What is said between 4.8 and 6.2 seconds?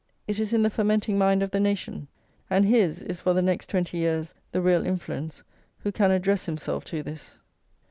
influence who can